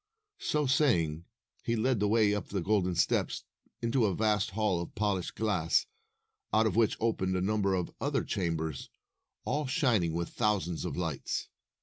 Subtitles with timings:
[0.39, 1.25] So saying,
[1.63, 3.43] he led the way up the golden steps
[3.83, 5.85] into a vast hall of polished glass,
[6.51, 8.89] out of which opened a number of other chambers,
[9.45, 11.49] all shining with thousands of lights.